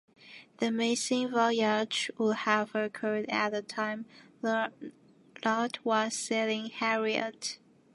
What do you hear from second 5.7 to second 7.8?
was sailing "Harriot".